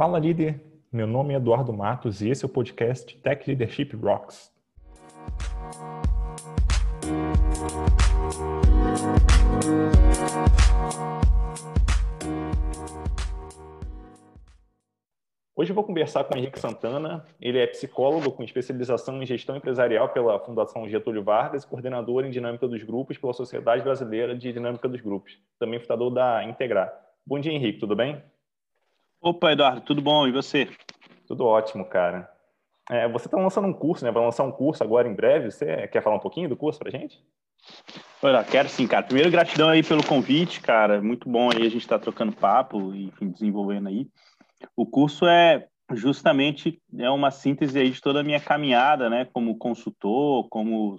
[0.00, 0.58] Fala líder,
[0.90, 4.50] meu nome é Eduardo Matos e esse é o podcast Tech Leadership Rocks.
[15.54, 17.26] Hoje eu vou conversar com o Henrique Santana.
[17.38, 22.66] Ele é psicólogo com especialização em gestão empresarial pela Fundação Getúlio Vargas coordenador em dinâmica
[22.66, 25.38] dos grupos pela Sociedade Brasileira de Dinâmica dos Grupos.
[25.58, 26.90] Também fundador da Integrar.
[27.26, 28.22] Bom dia, Henrique, tudo bem?
[29.22, 30.26] Opa, Eduardo, tudo bom?
[30.26, 30.66] E você?
[31.26, 32.26] Tudo ótimo, cara.
[32.88, 34.10] É, você está lançando um curso, né?
[34.10, 35.50] Vai lançar um curso agora em breve.
[35.50, 37.22] Você quer falar um pouquinho do curso para gente?
[38.22, 39.02] Olha, quero sim, cara.
[39.02, 41.02] Primeiro, gratidão aí pelo convite, cara.
[41.02, 44.08] Muito bom aí a gente estar tá trocando papo e, enfim, desenvolvendo aí.
[44.74, 49.26] O curso é justamente é uma síntese aí de toda a minha caminhada, né?
[49.34, 50.96] Como consultor, como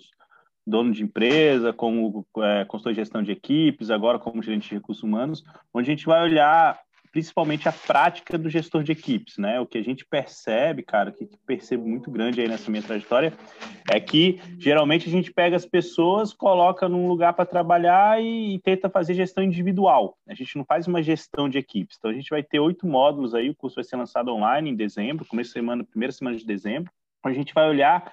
[0.65, 5.03] dono de empresa, como é, consultor de gestão de equipes, agora como gerente de recursos
[5.03, 5.43] humanos,
[5.73, 6.79] onde a gente vai olhar
[7.11, 9.59] principalmente a prática do gestor de equipes, né?
[9.59, 13.34] O que a gente percebe, cara, que percebo muito grande aí nessa minha trajetória,
[13.91, 18.59] é que geralmente a gente pega as pessoas, coloca num lugar para trabalhar e, e,
[18.59, 20.18] tenta fazer gestão individual.
[20.27, 21.98] A gente não faz uma gestão de equipes.
[21.99, 24.75] Então a gente vai ter oito módulos aí, o curso vai ser lançado online em
[24.75, 26.91] dezembro, começo de semana, primeira semana de dezembro.
[27.23, 28.12] A gente vai olhar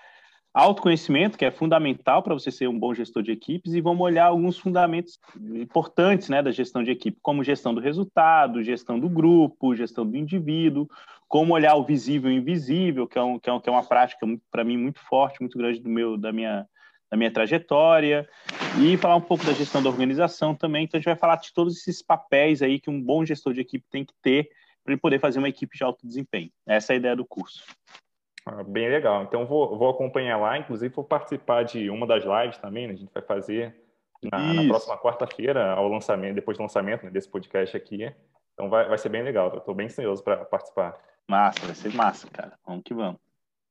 [0.52, 4.27] autoconhecimento, que é fundamental para você ser um bom gestor de equipes, e vamos olhar
[4.27, 5.18] alguns fundamentos
[5.55, 10.16] importantes né, da gestão de equipe, como gestão do resultado, gestão do grupo, gestão do
[10.16, 10.88] indivíduo,
[11.28, 13.72] como olhar o visível e o invisível, que é, um, que é, um, que é
[13.72, 16.66] uma prática, para mim, muito forte, muito grande do meu, da, minha,
[17.10, 18.28] da minha trajetória,
[18.83, 20.84] e falar um pouco da gestão da organização também.
[20.84, 23.60] Então, a gente vai falar de todos esses papéis aí que um bom gestor de
[23.60, 24.48] equipe tem que ter
[24.83, 26.50] para ele poder fazer uma equipe de alto desempenho.
[26.66, 27.62] Essa é a ideia do curso.
[28.48, 29.22] Ah, bem legal.
[29.22, 30.56] Então, vou, vou acompanhar lá.
[30.56, 32.86] Inclusive, vou participar de uma das lives também.
[32.86, 32.94] Né?
[32.94, 33.74] A gente vai fazer
[34.22, 38.12] na, na próxima quarta-feira, ao lançamento, depois do lançamento né, desse podcast aqui.
[38.55, 39.55] Então, vai, vai ser bem legal.
[39.55, 40.98] Estou bem ansioso para participar.
[41.28, 42.58] Massa, vai ser massa, cara.
[42.66, 43.20] Vamos que vamos.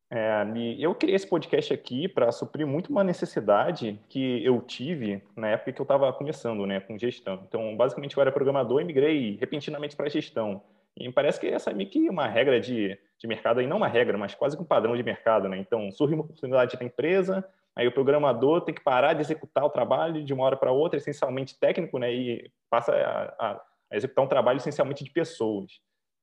[0.09, 0.45] É,
[0.79, 5.73] eu criei esse podcast aqui para suprir muito uma necessidade que eu tive na época
[5.73, 7.43] que eu estava começando né, com gestão.
[7.45, 10.61] Então, basicamente, eu era programador e migrei repentinamente para gestão.
[10.95, 13.87] E parece que essa é meio que uma regra de, de mercado, aí não uma
[13.87, 15.49] regra, mas quase que um padrão de mercado.
[15.49, 15.57] Né?
[15.57, 19.65] Então, surge uma oportunidade para a empresa, aí o programador tem que parar de executar
[19.65, 22.13] o trabalho de uma hora para outra, essencialmente técnico, né?
[22.13, 23.61] e passa a, a,
[23.91, 25.71] executar um trabalho essencialmente de pessoas.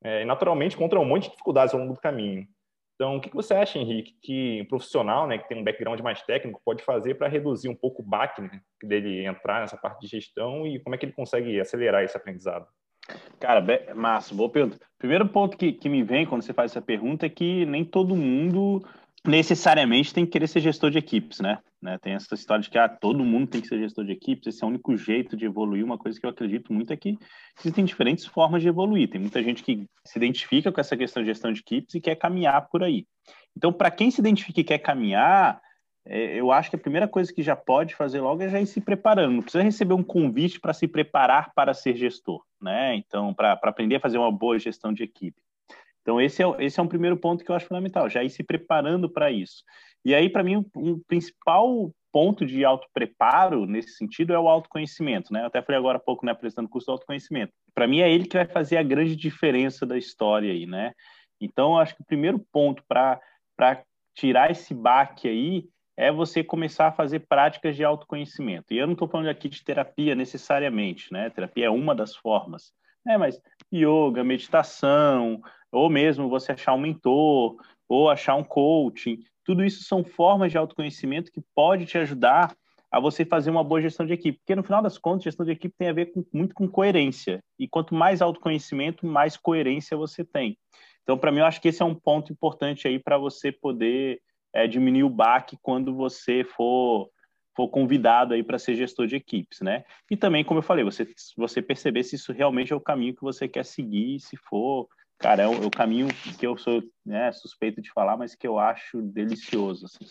[0.02, 2.46] É, e, naturalmente, contra um monte de dificuldades ao longo do caminho.
[2.94, 6.22] Então, o que você acha, Henrique, que um profissional né, que tem um background mais
[6.22, 10.06] técnico pode fazer para reduzir um pouco o baque né, dele entrar nessa parte de
[10.06, 12.68] gestão e como é que ele consegue acelerar esse aprendizado?
[13.38, 14.78] Cara, massa, boa pergunta.
[14.98, 18.16] Primeiro ponto que, que me vem quando você faz essa pergunta é que nem todo
[18.16, 18.82] mundo
[19.26, 21.58] necessariamente tem que querer ser gestor de equipes, né?
[21.80, 21.98] né?
[21.98, 24.62] Tem essa história de que ah, todo mundo tem que ser gestor de equipes, esse
[24.62, 25.84] é o único jeito de evoluir.
[25.84, 27.18] Uma coisa que eu acredito muito é que
[27.58, 29.08] existem diferentes formas de evoluir.
[29.08, 32.16] Tem muita gente que se identifica com essa questão de gestão de equipes e quer
[32.16, 33.06] caminhar por aí.
[33.56, 35.60] Então, para quem se identifica e quer caminhar,
[36.06, 38.80] eu acho que a primeira coisa que já pode fazer logo é já ir se
[38.80, 39.32] preparando.
[39.34, 42.94] Não precisa receber um convite para se preparar para ser gestor, né?
[42.96, 45.40] Então, para aprender a fazer uma boa gestão de equipe.
[46.02, 48.44] Então, esse é, esse é um primeiro ponto que eu acho fundamental, já ir se
[48.44, 49.64] preparando para isso.
[50.04, 55.32] E aí, para mim, um, um, principal ponto de auto-preparo nesse sentido é o autoconhecimento,
[55.32, 55.40] né?
[55.40, 57.52] Eu até falei agora há pouco, né, apresentando o curso do autoconhecimento.
[57.74, 60.92] Para mim, é ele que vai fazer a grande diferença da história aí, né?
[61.40, 63.18] Então, eu acho que o primeiro ponto para
[64.14, 65.64] tirar esse baque aí
[65.96, 68.72] é você começar a fazer práticas de autoconhecimento.
[68.72, 71.30] E eu não estou falando aqui de terapia necessariamente, né?
[71.30, 72.72] Terapia é uma das formas,
[73.04, 73.16] né?
[73.16, 73.40] Mas
[73.72, 75.40] yoga, meditação,
[75.70, 77.56] ou mesmo você achar um mentor,
[77.88, 82.56] ou achar um coaching, tudo isso são formas de autoconhecimento que pode te ajudar
[82.90, 84.38] a você fazer uma boa gestão de equipe.
[84.38, 87.42] Porque no final das contas, gestão de equipe tem a ver com, muito com coerência.
[87.58, 90.56] E quanto mais autoconhecimento, mais coerência você tem.
[91.02, 94.20] Então, para mim, eu acho que esse é um ponto importante aí para você poder
[94.54, 97.10] é, diminuir o baque quando você for
[97.56, 99.84] for convidado aí para ser gestor de equipes, né?
[100.10, 101.06] E também, como eu falei, você
[101.36, 104.88] você perceber se isso realmente é o caminho que você quer seguir, se for,
[105.18, 108.46] cara, é o, é o caminho que eu sou né, suspeito de falar, mas que
[108.46, 109.86] eu acho delicioso.
[109.86, 110.04] Assim.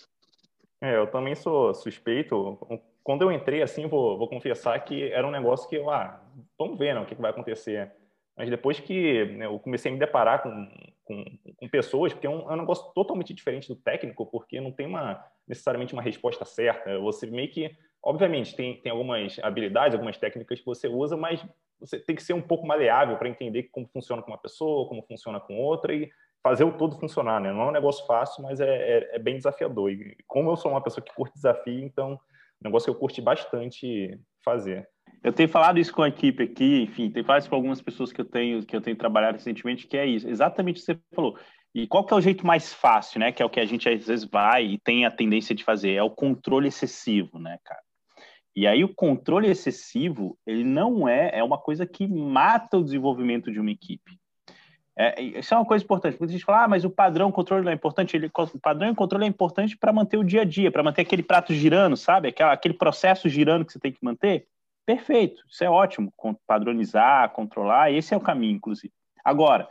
[0.82, 2.58] É, eu também sou suspeito.
[3.04, 6.22] Quando eu entrei assim, vou, vou confessar que era um negócio que ah,
[6.58, 7.92] vamos ver, né, o que, que vai acontecer.
[8.36, 10.68] Mas depois que né, eu comecei a me deparar com,
[11.04, 11.24] com,
[11.56, 14.88] com pessoas, porque é um, é um, negócio totalmente diferente do técnico, porque não tem
[14.88, 16.98] uma, necessariamente uma resposta certa.
[17.00, 21.46] Você meio que, obviamente, tem, tem algumas habilidades, algumas técnicas que você usa, mas
[21.80, 25.04] você tem que ser um pouco maleável para entender como funciona com uma pessoa, como
[25.04, 26.10] funciona com outra e
[26.42, 27.40] fazer o todo funcionar.
[27.40, 27.52] Né?
[27.52, 29.92] Não é um negócio fácil, mas é, é, é bem desafiador.
[29.92, 33.00] E como eu sou uma pessoa que curte desafio, então, é um negócio que eu
[33.00, 34.90] curti bastante fazer.
[35.24, 38.12] Eu tenho falado isso com a equipe aqui, enfim, tenho falado isso com algumas pessoas
[38.12, 41.00] que eu tenho que eu tenho trabalhado recentemente, que é isso, exatamente o que você
[41.16, 41.38] falou.
[41.74, 43.32] E qual que é o jeito mais fácil, né?
[43.32, 45.94] Que é o que a gente às vezes vai e tem a tendência de fazer,
[45.94, 47.82] é o controle excessivo, né, cara?
[48.56, 53.52] E aí o controle excessivo, ele não é, é uma coisa que mata o desenvolvimento
[53.52, 54.20] de uma equipe.
[54.96, 56.20] É, isso é uma coisa importante.
[56.20, 58.16] Muita gente fala, ah, mas o padrão controle não é importante.
[58.16, 61.02] Ele, o padrão e controle é importante para manter o dia a dia, para manter
[61.02, 62.28] aquele prato girando, sabe?
[62.28, 64.46] Aquela, aquele processo girando que você tem que manter.
[64.86, 66.14] Perfeito, isso é ótimo.
[66.46, 68.94] Padronizar, controlar, esse é o caminho, inclusive.
[69.24, 69.68] Agora,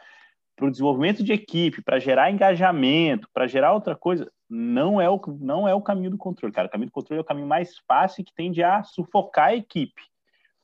[0.56, 5.20] para o desenvolvimento de equipe, para gerar engajamento, para gerar outra coisa, não é, o,
[5.40, 6.68] não é o caminho do controle, cara.
[6.68, 10.02] O caminho do controle é o caminho mais fácil que tende a sufocar a equipe.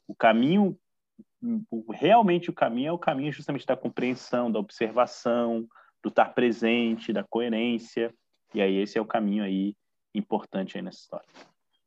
[0.07, 0.79] O caminho
[1.91, 5.67] realmente o caminho é o caminho justamente da compreensão, da observação,
[6.03, 8.13] do estar presente, da coerência.
[8.55, 9.75] E aí esse é o caminho aí
[10.15, 11.29] importante aí nessa história.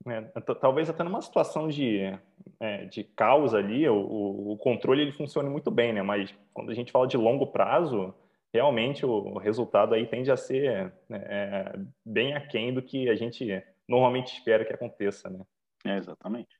[0.07, 0.21] É,
[0.59, 2.17] talvez até numa situação de,
[2.61, 6.03] é, de causa ali, o, o, controle ele funciona muito bem, né?
[6.03, 8.13] Mas quando a gente fala de longo prazo,
[8.53, 13.63] realmente o resultado aí tende a ser né, é, bem aquém do que a gente
[13.87, 15.39] normalmente espera que aconteça, né?
[15.83, 16.55] É, exatamente.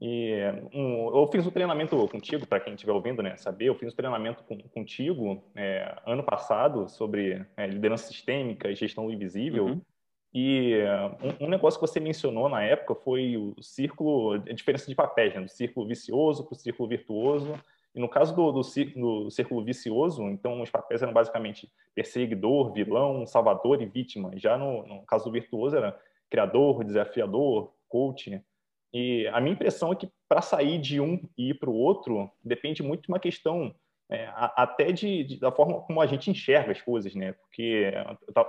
[0.00, 0.32] E
[0.72, 3.96] um, eu fiz um treinamento contigo, para quem estiver ouvindo, né, saber, eu fiz um
[3.96, 9.66] treinamento com, contigo é, ano passado sobre é, liderança sistêmica e gestão invisível.
[9.66, 9.80] Uhum.
[10.34, 10.78] E
[11.40, 15.34] um, um, negócio que você mencionou na época foi o círculo, a diferença de papéis,
[15.34, 17.54] né, do círculo vicioso para o círculo virtuoso.
[17.94, 22.72] E no caso do, do, círculo, do círculo vicioso, então os papéis eram basicamente perseguidor,
[22.72, 24.30] vilão, salvador e vítima.
[24.36, 25.98] Já no, no caso do virtuoso era
[26.30, 28.42] criador, desafiador, coach.
[28.94, 32.30] E a minha impressão é que para sair de um e ir para o outro
[32.42, 33.74] depende muito de uma questão
[34.10, 37.32] é, até de, de, da forma como a gente enxerga as coisas, né?
[37.32, 37.92] Porque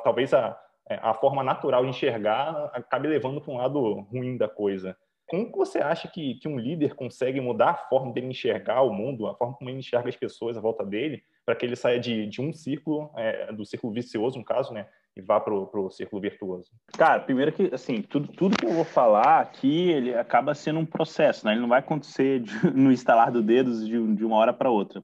[0.03, 0.57] talvez a,
[0.89, 4.95] a forma natural de enxergar acabe levando para um lado ruim da coisa.
[5.27, 8.93] Como que você acha que, que um líder consegue mudar a forma dele enxergar o
[8.93, 11.99] mundo, a forma como ele enxerga as pessoas à volta dele, para que ele saia
[11.99, 15.89] de, de um círculo, é, do círculo vicioso, no caso, né, e vá para o
[15.89, 16.71] círculo virtuoso?
[16.97, 20.85] Cara, primeiro que, assim, tudo, tudo que eu vou falar aqui, ele acaba sendo um
[20.85, 21.53] processo, né?
[21.53, 25.03] Ele não vai acontecer de, no instalar do dedos de, de uma hora para outra.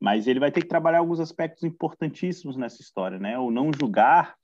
[0.00, 3.38] Mas ele vai ter que trabalhar alguns aspectos importantíssimos nessa história, né?
[3.38, 4.34] O não julgar,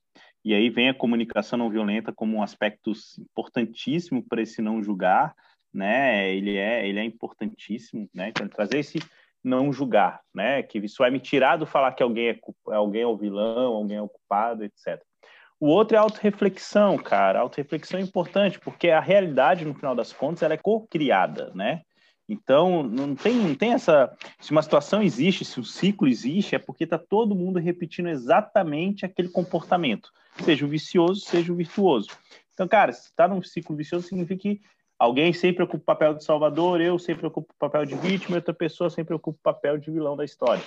[0.45, 5.35] e aí vem a comunicação não violenta como um aspecto importantíssimo para esse não julgar,
[5.73, 6.35] né?
[6.35, 8.29] Ele é, ele é importantíssimo, né?
[8.29, 8.99] Então, trazer esse
[9.43, 10.63] não julgar, né?
[10.63, 13.97] Que isso vai me tirar do falar que alguém é, alguém é o vilão, alguém
[13.97, 15.01] é o culpado, etc.
[15.61, 17.39] O outro é a autorreflexão, cara.
[17.39, 21.83] A autorreflexão é importante porque a realidade, no final das contas, ela é co-criada, né?
[22.29, 24.17] Então, não tem, não tem essa.
[24.41, 29.05] Se uma situação existe, se um ciclo existe, é porque está todo mundo repetindo exatamente
[29.05, 30.11] aquele comportamento,
[30.43, 32.09] seja o vicioso, seja o virtuoso.
[32.55, 34.61] Então, cara, se está num ciclo vicioso, significa que
[35.03, 38.39] Alguém sempre ocupa o papel de salvador, eu sempre ocupo o papel de vítima, e
[38.39, 40.63] outra pessoa sempre ocupa o papel de vilão da história.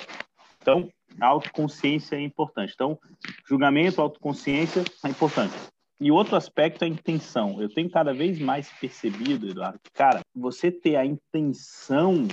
[0.62, 0.92] Então,
[1.22, 2.74] a autoconsciência é importante.
[2.76, 3.00] Então,
[3.48, 5.54] julgamento, autoconsciência é importante.
[6.00, 7.62] E outro aspecto é a intenção.
[7.62, 12.28] Eu tenho cada vez mais percebido, Eduardo, que, cara, você ter a intenção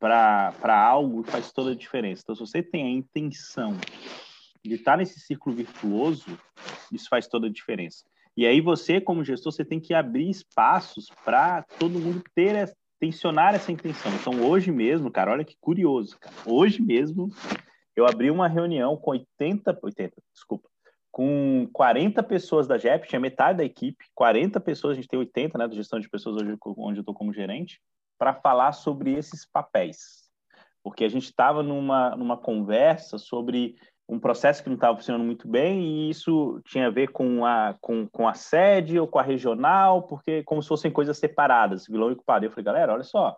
[0.00, 0.52] para
[0.84, 2.22] algo faz toda a diferença.
[2.24, 3.76] Então, se você tem a intenção
[4.64, 6.38] de estar nesse círculo virtuoso,
[6.92, 8.04] isso faz toda a diferença.
[8.36, 13.52] E aí você, como gestor, você tem que abrir espaços para todo mundo ter tensionar
[13.52, 14.12] essa intenção.
[14.14, 16.34] Então, hoje mesmo, cara, olha que curioso, cara.
[16.46, 17.28] Hoje mesmo,
[17.96, 20.68] eu abri uma reunião com 80, 80, desculpa,
[21.12, 25.58] com 40 pessoas da JEP, tinha metade da equipe, 40 pessoas, a gente tem 80,
[25.58, 27.80] né, da gestão de pessoas hoje, onde eu estou como gerente,
[28.18, 30.30] para falar sobre esses papéis.
[30.82, 33.76] Porque a gente estava numa, numa conversa sobre
[34.08, 37.76] um processo que não estava funcionando muito bem e isso tinha a ver com a,
[37.80, 42.10] com, com a sede ou com a regional, porque como se fossem coisas separadas, vilão
[42.10, 42.46] e culpado.
[42.46, 43.36] Eu falei, galera, olha só,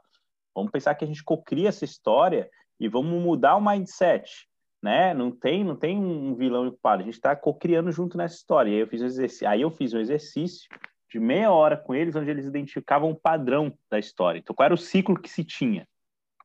[0.55, 4.49] vamos pensar que a gente cocria essa história e vamos mudar o mindset,
[4.85, 5.15] né?
[5.15, 8.69] Não tem, não tem um vilão e culpado, a gente está cocriando junto nessa história.
[8.69, 10.69] E aí eu fiz um exercício, aí eu fiz um exercício
[11.11, 14.39] de meia hora com eles, onde eles identificavam o padrão da história.
[14.39, 15.89] Então, qual era o ciclo que se tinha,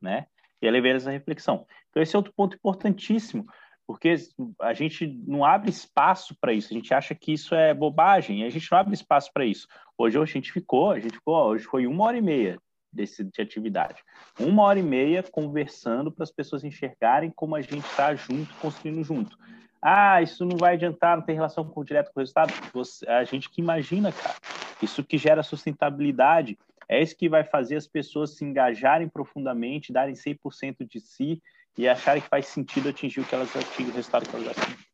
[0.00, 0.24] né?
[0.62, 1.66] E aí levei essa reflexão.
[1.90, 3.44] Então, esse é outro ponto importantíssimo,
[3.86, 4.14] porque
[4.62, 8.48] a gente não abre espaço para isso, a gente acha que isso é bobagem, a
[8.48, 9.68] gente não abre espaço para isso.
[9.98, 12.58] Hoje a gente ficou, a gente ficou, hoje foi uma hora e meia
[12.92, 14.02] desse, de atividade.
[14.38, 19.02] Uma hora e meia conversando para as pessoas enxergarem como a gente está junto, construindo
[19.02, 19.38] junto.
[19.80, 22.52] Ah, isso não vai adiantar, não tem relação com direto com o resultado.
[22.72, 24.36] Você, a gente que imagina, cara.
[24.82, 26.58] Isso que gera sustentabilidade.
[26.88, 31.42] É isso que vai fazer as pessoas se engajarem profundamente, darem 100% de si
[31.78, 34.90] e acharem que faz sentido atingir o que elas atingem, o resultado que elas atingem.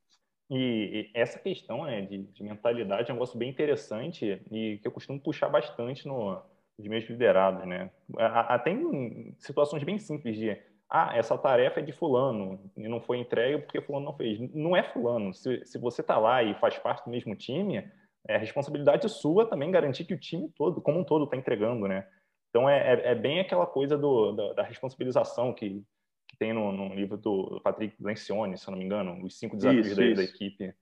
[0.51, 4.93] E, essa questão né, de, de, mentalidade é um negócio bem interessante e que eu
[4.93, 6.41] costumo puxar bastante no,
[6.79, 7.91] de meus liderados, né?
[8.19, 10.57] Até em situações bem simples de
[10.89, 14.39] ah, essa tarefa é de fulano e não foi entregue porque fulano não fez.
[14.55, 15.35] Não é fulano.
[15.35, 17.91] Se, se você está lá e faz parte do mesmo time,
[18.29, 22.07] é responsabilidade sua também garantir que o time todo, como um todo, está entregando, né?
[22.51, 25.83] Então é, é, é, bem aquela coisa do, da, da responsabilização que,
[26.29, 29.57] que tem no, no, livro do Patrick Lencioni, se eu não me engano, os cinco
[29.57, 30.17] desafios isso, da, isso.
[30.17, 30.75] da, equipe.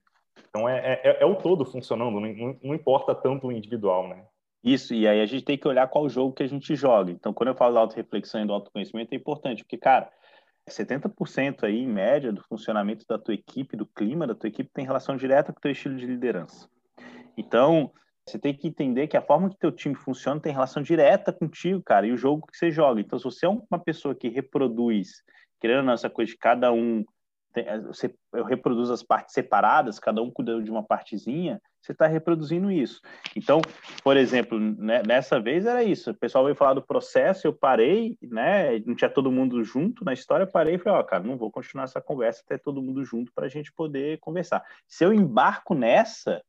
[0.48, 4.24] Então é, é, é, o todo funcionando, não, não importa tanto o individual, né?
[4.64, 7.10] Isso, e aí a gente tem que olhar qual jogo que a gente joga.
[7.10, 10.10] Então, quando eu falo da auto-reflexão e do autoconhecimento, é importante, porque, cara,
[10.66, 14.86] 70% aí, em média, do funcionamento da tua equipe, do clima da tua equipe, tem
[14.86, 16.66] relação direta com o teu estilo de liderança.
[17.36, 17.92] Então,
[18.26, 21.82] você tem que entender que a forma que teu time funciona tem relação direta contigo,
[21.82, 23.02] cara, e o jogo que você joga.
[23.02, 25.22] Então, se você é uma pessoa que reproduz,
[25.60, 27.04] querendo essa coisa de cada um
[27.54, 32.06] eh, você, eu reproduzo as partes separadas, cada um cuida de uma partezinha, você está
[32.06, 33.02] reproduzindo isso.
[33.36, 33.60] Então,
[34.02, 36.10] por exemplo, né, nessa vez era isso.
[36.10, 38.78] O pessoal veio falar do processo, eu parei, né?
[38.86, 41.50] Não tinha todo mundo junto na história, eu parei e falei, ó, cara, não vou
[41.50, 44.64] continuar essa conversa até todo mundo junto para a gente poder conversar.
[44.88, 46.42] Se eu embarco nessa,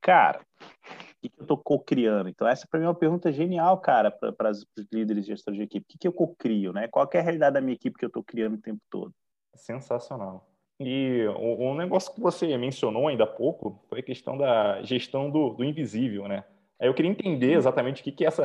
[0.00, 2.28] cara, o que, eu estou co-criando?
[2.28, 5.62] Então, essa para mim é uma pergunta genial, cara, para os líderes de gestão de
[5.62, 5.84] equipe.
[5.84, 6.86] O que, que eu co-crio, né?
[6.86, 9.12] Qual é a realidade da minha equipe que eu estou criando o tempo todo?
[9.56, 10.46] Sensacional.
[10.78, 15.50] E um negócio que você mencionou ainda há pouco foi a questão da gestão do,
[15.50, 16.44] do invisível, né?
[16.78, 18.44] Eu queria entender exatamente o que, que é essa,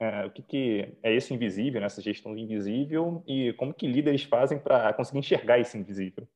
[0.00, 1.86] é, o que, que é esse invisível, né?
[1.86, 6.26] essa gestão do invisível e como que líderes fazem para conseguir enxergar esse invisível.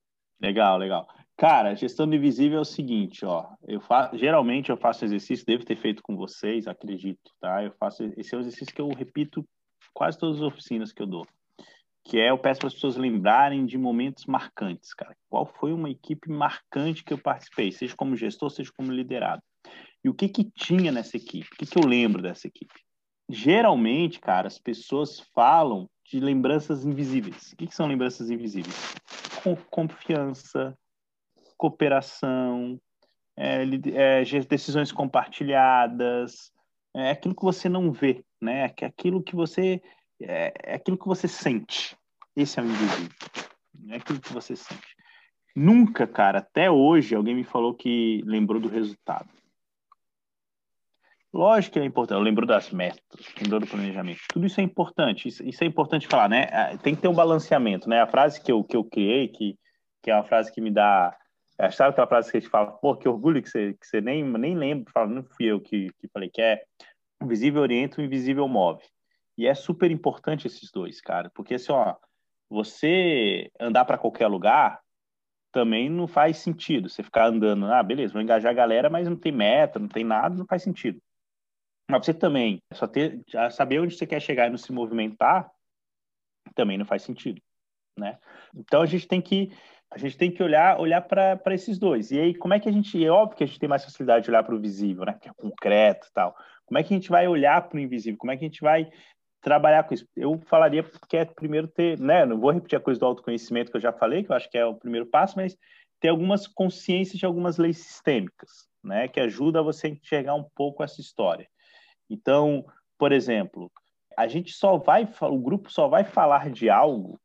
[0.40, 1.08] Legal, legal.
[1.36, 3.48] Cara, gestão do invisível é o seguinte, ó.
[3.66, 7.64] Eu faço, geralmente eu faço exercício, devo ter feito com vocês, acredito, tá?
[7.64, 9.44] Eu faço esse é um exercício que eu repito
[9.92, 11.26] quase todas as oficinas que eu dou
[12.06, 15.16] que é eu peço para as pessoas lembrarem de momentos marcantes, cara.
[15.28, 19.42] Qual foi uma equipe marcante que eu participei, seja como gestor, seja como liderado.
[20.04, 21.48] E o que que tinha nessa equipe?
[21.52, 22.74] O que que eu lembro dessa equipe?
[23.28, 27.52] Geralmente, cara, as pessoas falam de lembranças invisíveis.
[27.52, 28.94] O que, que são lembranças invisíveis?
[29.68, 30.78] Confiança,
[31.56, 32.80] cooperação,
[33.36, 36.52] é, é, decisões compartilhadas,
[36.94, 38.72] é aquilo que você não vê, né?
[38.80, 39.82] É aquilo que você
[40.20, 41.96] é, é aquilo que você sente.
[42.34, 43.10] Esse é o invisível.
[43.90, 44.96] É aquilo que você sente.
[45.54, 49.28] Nunca, cara, até hoje, alguém me falou que lembrou do resultado.
[51.32, 52.18] Lógico que é importante.
[52.18, 53.00] Eu lembro das metas,
[53.40, 54.20] lembro do planejamento.
[54.28, 55.28] Tudo isso é importante.
[55.28, 56.46] Isso, isso, é importante falar, né?
[56.50, 58.00] Ah, tem que ter um balanceamento, né?
[58.00, 59.54] A frase que eu, que eu criei, que,
[60.02, 61.14] que é uma frase que me dá.
[61.58, 64.00] É, sabe aquela frase que a gente fala, pô, que orgulho que você, que você
[64.00, 66.62] nem, nem lembra, fala, não fui eu que, que falei, que é
[67.22, 68.82] o visível orienta, o invisível move.
[69.36, 71.94] E é super importante esses dois, cara, porque assim, ó,
[72.48, 74.80] você andar para qualquer lugar
[75.52, 76.88] também não faz sentido.
[76.88, 80.04] Você ficar andando, ah, beleza, vou engajar a galera, mas não tem meta, não tem
[80.04, 81.00] nada, não faz sentido.
[81.90, 85.50] Mas você também, só ter, saber onde você quer chegar e não se movimentar,
[86.54, 87.40] também não faz sentido,
[87.98, 88.18] né?
[88.54, 89.50] Então a gente tem que
[89.90, 92.10] a gente tem que olhar olhar para esses dois.
[92.10, 93.02] E aí, como é que a gente.
[93.02, 95.16] É óbvio que a gente tem mais facilidade de olhar para o visível, né?
[95.20, 96.36] Que é concreto tal.
[96.66, 98.18] Como é que a gente vai olhar para o invisível?
[98.18, 98.90] Como é que a gente vai
[99.46, 100.04] trabalhar com isso.
[100.16, 103.76] Eu falaria que é primeiro ter, né, não vou repetir a coisa do autoconhecimento que
[103.76, 105.56] eu já falei, que eu acho que é o primeiro passo, mas
[106.00, 110.82] ter algumas consciências de algumas leis sistêmicas, né, que ajuda você a enxergar um pouco
[110.82, 111.46] essa história.
[112.10, 112.66] Então,
[112.98, 113.70] por exemplo,
[114.16, 117.16] a gente só vai, o grupo só vai falar de algo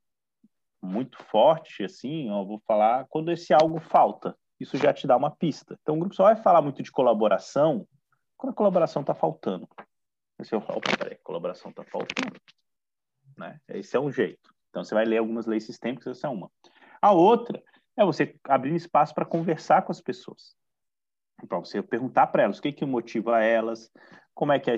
[0.80, 4.38] muito forte, assim, vou falar quando esse algo falta.
[4.60, 5.76] Isso já te dá uma pista.
[5.82, 7.88] Então, o grupo só vai falar muito de colaboração
[8.38, 9.68] quando a colaboração está faltando.
[10.44, 12.40] Você fala, opa, peraí, colaboração está faltando.
[13.38, 13.60] Né?
[13.70, 14.54] Esse é um jeito.
[14.70, 16.50] Então, você vai ler algumas leis sistêmicas, essa é uma.
[17.02, 17.62] A outra
[17.98, 20.56] é você abrir espaço para conversar com as pessoas.
[21.48, 23.92] Para você perguntar para elas o que, que motiva elas,
[24.34, 24.76] como é que é.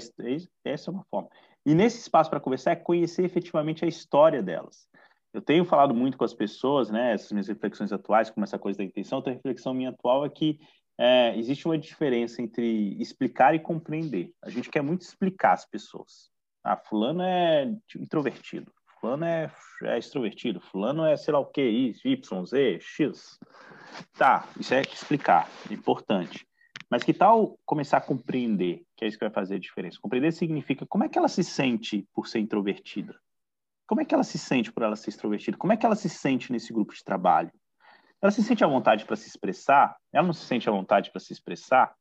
[0.66, 1.30] Essa é uma forma.
[1.66, 4.88] E nesse espaço para conversar é conhecer efetivamente a história delas.
[5.34, 8.78] Eu tenho falado muito com as pessoas, né, essas minhas reflexões atuais, como essa coisa
[8.78, 10.60] da intenção, outra reflexão minha atual é que
[10.98, 14.32] é, existe uma diferença entre explicar e compreender.
[14.42, 16.32] A gente quer muito explicar as pessoas.
[16.64, 19.52] Ah, fulano é introvertido, fulano é,
[19.84, 21.62] é extrovertido, fulano é sei lá o que,
[22.06, 23.38] Y, Z, X.
[24.18, 26.48] Tá, isso é explicar, é importante.
[26.90, 29.98] Mas que tal começar a compreender, que é isso que vai fazer a diferença?
[30.00, 33.20] Compreender significa como é que ela se sente por ser introvertida?
[33.88, 35.58] Como é que ela se sente por ela ser extrovertida?
[35.58, 37.52] Como é que ela se sente nesse grupo de trabalho?
[38.24, 39.98] Ela se sente à vontade para se expressar?
[40.14, 41.94] Ela não se sente à vontade para se expressar?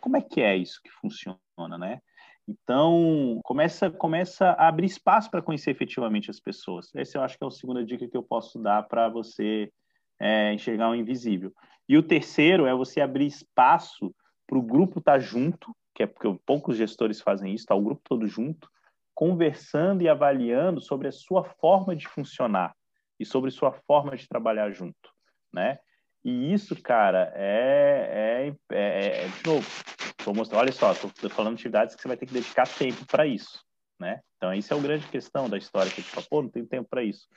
[0.00, 2.00] Como é que é isso que funciona, né?
[2.48, 6.90] Então, começa, começa a abrir espaço para conhecer efetivamente as pessoas.
[6.94, 9.70] Essa eu acho que é a segunda dica que eu posso dar para você
[10.18, 11.52] é, enxergar o invisível.
[11.86, 14.14] E o terceiro é você abrir espaço
[14.46, 17.82] para o grupo estar tá junto, que é porque poucos gestores fazem isso, tá o
[17.82, 18.66] grupo todo junto,
[19.14, 22.74] conversando e avaliando sobre a sua forma de funcionar
[23.20, 25.17] e sobre sua forma de trabalhar junto,
[25.52, 25.78] né?
[26.24, 29.66] E isso, cara, é, é, é, é de novo,
[30.24, 33.06] vou mostrar, olha só, estou falando de atividades que você vai ter que dedicar tempo
[33.06, 33.64] para isso,
[33.98, 34.20] né?
[34.36, 36.64] Então, isso é a grande questão da história, que a gente fala, pô, não tem
[36.64, 37.28] tempo para isso.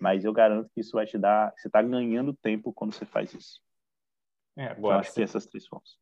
[0.00, 3.34] Mas eu garanto que isso vai te dar, você está ganhando tempo quando você faz
[3.34, 3.60] isso.
[4.56, 5.96] É, agora, então, acho que essas três formas.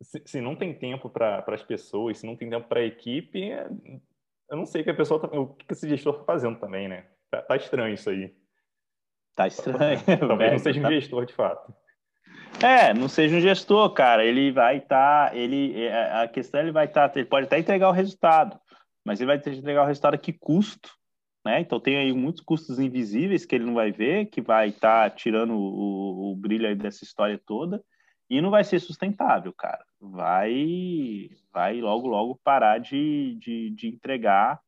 [0.00, 3.50] Se, se não tem tempo para as pessoas, se não tem tempo para a equipe,
[4.50, 6.88] eu não sei o que a pessoa tá, o que esse gestor está fazendo também,
[6.88, 7.06] né?
[7.30, 8.34] Tá, tá, estranho isso aí.
[9.34, 10.00] Tá estranho.
[10.28, 11.74] Talvez não seja um gestor de fato.
[12.62, 14.24] É, não seja um gestor, cara.
[14.24, 17.58] Ele vai estar, tá, ele, é, a questão ele vai estar, tá, ele pode até
[17.58, 18.58] entregar o resultado,
[19.04, 20.90] mas ele vai ter que entregar o resultado a que custo,
[21.44, 21.60] né?
[21.60, 25.16] Então tem aí muitos custos invisíveis que ele não vai ver, que vai estar tá
[25.16, 27.82] tirando o, o, brilho aí dessa história toda
[28.30, 29.84] e não vai ser sustentável, cara.
[30.00, 34.60] Vai, vai logo logo parar de, de, de entregar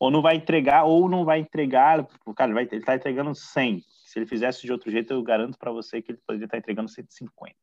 [0.00, 2.06] ou não vai entregar ou não vai entregar,
[2.36, 3.82] cara, ele, vai, ele tá entregando 100.
[4.16, 6.88] Se ele fizesse de outro jeito, eu garanto para você que ele poderia estar entregando
[6.88, 7.54] 150.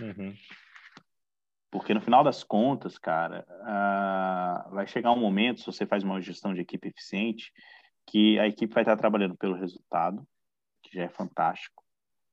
[0.00, 0.34] Uhum.
[1.70, 6.20] Porque no final das contas, cara, uh, vai chegar um momento, se você faz uma
[6.20, 7.52] gestão de equipe eficiente,
[8.04, 10.26] que a equipe vai estar trabalhando pelo resultado,
[10.82, 11.84] que já é fantástico,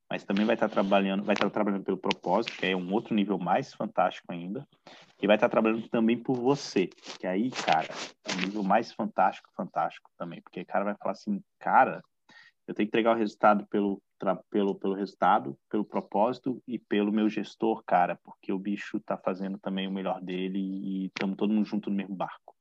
[0.09, 3.37] mas também vai estar trabalhando, vai estar trabalhando pelo propósito, que é um outro nível
[3.37, 4.67] mais fantástico ainda,
[5.21, 7.93] e vai estar trabalhando também por você, que aí, cara,
[8.25, 12.01] é um nível mais fantástico, fantástico também, porque o cara vai falar assim, cara,
[12.71, 14.01] eu tenho que entregar o resultado pelo,
[14.49, 19.59] pelo, pelo resultado, pelo propósito e pelo meu gestor, cara, porque o bicho tá fazendo
[19.59, 22.55] também o melhor dele e estamos todo mundo junto no mesmo barco.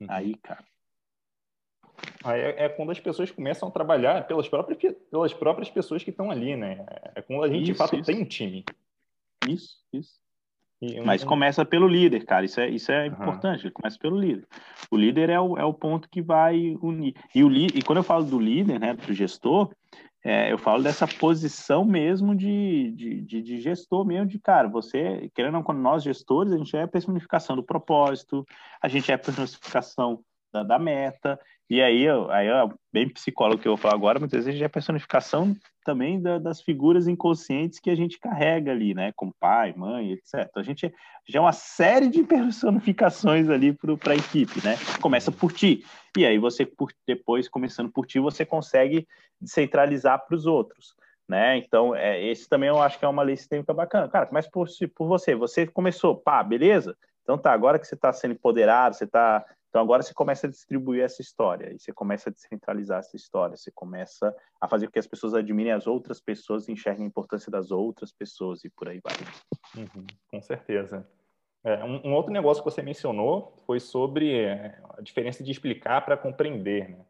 [0.00, 0.06] Uhum.
[0.08, 0.64] Aí, cara.
[2.24, 4.78] Aí é, é, quando as pessoas começam a trabalhar pelas próprias,
[5.10, 6.86] pelas próprias pessoas que estão ali, né?
[7.14, 8.04] É quando a gente, isso, de fato, isso.
[8.04, 8.64] tem um time.
[9.48, 10.19] Isso, isso.
[11.04, 12.44] Mas começa pelo líder, cara.
[12.44, 13.12] Isso é, isso é uhum.
[13.12, 13.70] importante.
[13.70, 14.46] Começa pelo líder.
[14.90, 17.14] O líder é o, é o ponto que vai unir.
[17.34, 19.70] E, o, e quando eu falo do líder, né, do gestor,
[20.24, 25.30] é, eu falo dessa posição mesmo de, de, de, de, gestor mesmo, de cara, você,
[25.34, 28.44] querendo ou não, nós gestores, a gente é a personificação do propósito,
[28.82, 30.20] a gente é a personificação
[30.52, 31.38] da, da meta,
[31.70, 34.68] e aí, aí é bem psicólogo que eu vou falar agora, muitas vezes é a
[34.68, 39.12] personificação também da, das figuras inconscientes que a gente carrega ali, né?
[39.14, 40.50] Como pai, mãe, etc.
[40.56, 40.92] A gente,
[41.28, 44.76] já é uma série de personificações ali para a equipe, né?
[45.00, 45.84] Começa por ti.
[46.18, 49.06] E aí você, por, depois, começando por ti, você consegue
[49.44, 50.96] centralizar para os outros.
[51.28, 51.58] Né?
[51.58, 54.08] Então, é, esse também eu acho que é uma lei sistêmica bacana.
[54.08, 55.36] Cara, começa por, por você.
[55.36, 56.96] Você começou, pá, beleza?
[57.22, 60.50] Então tá, agora que você está sendo empoderado, você está então agora você começa a
[60.50, 64.92] distribuir essa história, e você começa a descentralizar essa história, você começa a fazer com
[64.92, 68.88] que as pessoas admirem as outras pessoas, enxerguem a importância das outras pessoas e por
[68.88, 69.14] aí vai.
[69.76, 71.08] Uhum, com certeza.
[71.62, 76.04] É, um, um, outro negócio que você mencionou foi sobre é, a diferença de explicar
[76.04, 76.88] para compreender.
[76.88, 77.04] Né?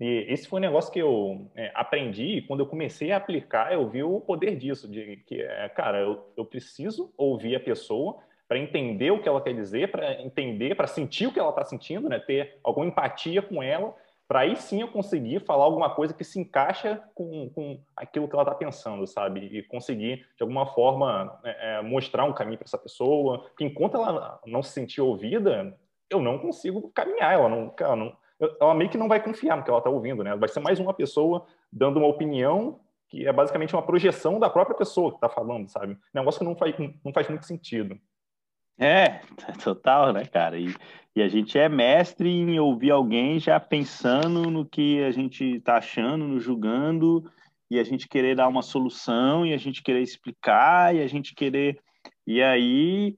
[0.00, 3.72] E esse foi um negócio que eu é, aprendi e quando eu comecei a aplicar,
[3.72, 8.22] eu vi o poder disso, de que, é, cara, eu, eu preciso ouvir a pessoa
[8.54, 11.64] para entender o que ela quer dizer, para entender, para sentir o que ela está
[11.64, 12.20] sentindo, né?
[12.20, 13.92] ter alguma empatia com ela,
[14.28, 18.34] para aí sim eu conseguir falar alguma coisa que se encaixa com, com aquilo que
[18.36, 19.40] ela está pensando, sabe?
[19.40, 23.96] E conseguir, de alguma forma, é, é mostrar um caminho para essa pessoa, que enquanto
[23.96, 25.76] ela não se sentir ouvida,
[26.08, 28.16] eu não consigo caminhar, ela não, ela, não,
[28.60, 30.36] ela meio que não vai confiar no que ela está ouvindo, né?
[30.36, 34.76] Vai ser mais uma pessoa dando uma opinião que é basicamente uma projeção da própria
[34.76, 35.98] pessoa que está falando, sabe?
[36.14, 36.72] Negócio que não faz,
[37.04, 37.98] não faz muito sentido.
[38.78, 39.20] É,
[39.62, 40.58] total, né, cara?
[40.58, 40.74] E,
[41.14, 45.76] e a gente é mestre em ouvir alguém já pensando no que a gente tá
[45.76, 47.30] achando, no julgando,
[47.70, 51.34] e a gente querer dar uma solução, e a gente querer explicar, e a gente
[51.34, 51.78] querer.
[52.26, 53.16] E aí.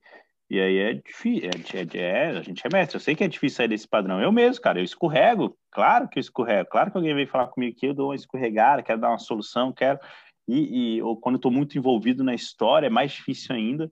[0.49, 3.27] E aí é difícil, é, é, é, a gente é mestre, eu sei que é
[3.27, 4.21] difícil sair desse padrão.
[4.21, 7.75] Eu mesmo, cara, eu escorrego, claro que eu escorrego, claro que alguém vem falar comigo
[7.75, 9.99] aqui, eu dou uma escorregada, quero dar uma solução, quero.
[10.47, 13.91] E, e ou quando eu estou muito envolvido na história, é mais difícil ainda.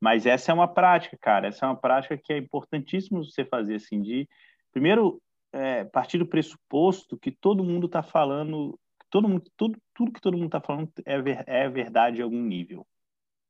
[0.00, 1.48] Mas essa é uma prática, cara.
[1.48, 4.26] Essa é uma prática que é importantíssimo você fazer, assim, de
[4.72, 5.20] primeiro
[5.52, 8.78] é, partir do pressuposto que todo mundo está falando,
[9.10, 9.78] todo mundo, tudo,
[10.12, 12.86] que todo mundo está falando é, ver, é verdade em algum nível,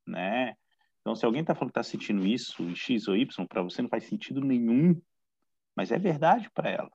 [0.05, 0.55] né?
[0.99, 3.89] Então, se alguém está falando que está sentindo isso, X ou Y, para você não
[3.89, 4.99] faz sentido nenhum,
[5.75, 6.91] mas é verdade para ela.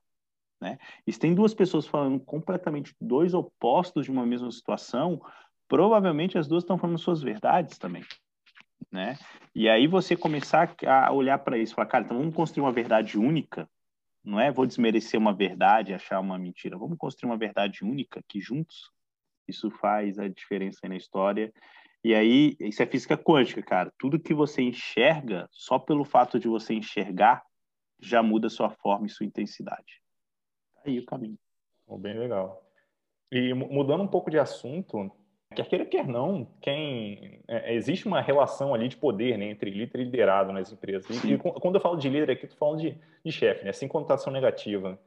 [0.61, 0.79] Né?
[1.05, 5.21] E se tem duas pessoas falando completamente dois opostos de uma mesma situação,
[5.67, 8.05] provavelmente as duas estão falando suas verdades também
[8.97, 9.19] né?
[9.55, 13.19] E aí você começar a olhar para isso, falar, cara, então vamos construir uma verdade
[13.19, 13.69] única,
[14.25, 14.51] não é?
[14.51, 16.77] Vou desmerecer uma verdade, achar uma mentira.
[16.77, 18.91] Vamos construir uma verdade única que juntos
[19.47, 21.53] isso faz a diferença na história.
[22.03, 23.93] E aí, isso é física quântica, cara.
[23.99, 27.45] Tudo que você enxerga, só pelo fato de você enxergar,
[28.01, 30.03] já muda sua forma e sua intensidade.
[30.75, 31.39] Tá aí o caminho.
[31.99, 32.63] Bem legal.
[33.31, 35.11] E mudando um pouco de assunto,
[35.63, 40.01] quer queira, quer não, quem é, existe uma relação ali de poder né, entre líder
[40.01, 41.25] e liderado nas empresas.
[41.25, 43.89] E, e, quando eu falo de líder aqui, estou falando de, de chefe, né, sem
[43.89, 44.99] conotação negativa.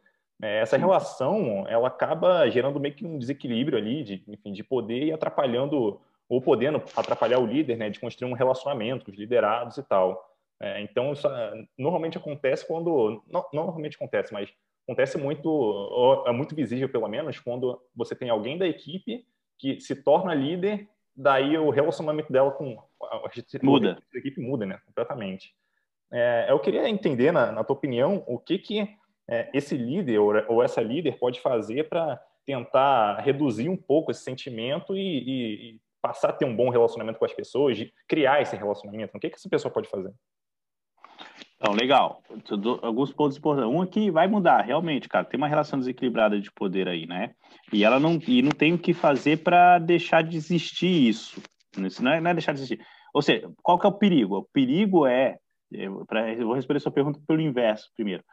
[0.41, 5.05] É, essa relação, ela acaba gerando meio que um desequilíbrio ali, de, enfim, de poder
[5.05, 9.77] e atrapalhando ou podendo atrapalhar o líder, né, de construir um relacionamento com os liderados
[9.77, 10.29] e tal.
[10.61, 14.49] É, então, isso é, normalmente acontece quando, não, não, normalmente acontece, mas
[14.87, 19.25] acontece muito, é muito visível pelo menos, quando você tem alguém da equipe
[19.59, 23.29] que se torna líder, daí o relacionamento dela com a,
[23.61, 24.01] muda.
[24.13, 25.53] a equipe muda, né, completamente.
[26.11, 28.89] É, eu queria entender, na, na, tua opinião, o que que
[29.29, 34.23] é, esse líder ou, ou essa líder pode fazer para tentar reduzir um pouco esse
[34.23, 38.55] sentimento e, e, e passar a ter um bom relacionamento com as pessoas, criar esse
[38.55, 39.15] relacionamento?
[39.15, 40.11] O que, que essa pessoa pode fazer?
[41.61, 42.23] Então, legal.
[42.81, 43.69] Alguns pontos importantes.
[43.69, 45.25] Um aqui vai mudar, realmente, cara.
[45.25, 47.35] Tem uma relação desequilibrada de poder aí, né?
[47.71, 51.41] E ela não, e não tem o que fazer para deixar de existir isso.
[51.77, 52.85] Isso não é, não é, deixar de existir.
[53.13, 54.37] Ou seja, qual que é o perigo?
[54.37, 55.37] O perigo é,
[56.07, 58.23] pra, vou responder sua pergunta pelo inverso primeiro.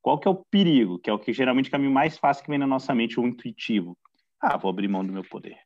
[0.00, 1.00] Qual que é o perigo?
[1.00, 3.18] Que é o que geralmente é o caminho mais fácil que vem na nossa mente,
[3.18, 3.98] o intuitivo.
[4.40, 5.58] Ah, vou abrir mão do meu poder.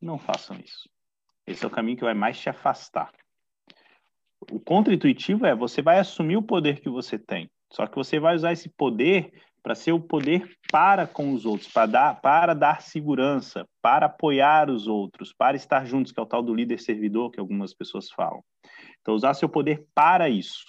[0.00, 0.88] Não façam isso.
[1.44, 3.10] Esse é o caminho que vai mais te afastar.
[4.50, 7.50] O contra-intuitivo é você vai assumir o poder que você tem.
[7.72, 9.32] Só que você vai usar esse poder
[9.62, 14.70] para ser o poder para com os outros, para dar, para dar segurança, para apoiar
[14.70, 18.08] os outros, para estar juntos, que é o tal do líder servidor que algumas pessoas
[18.08, 18.44] falam.
[19.00, 20.64] Então, usar seu poder para isso.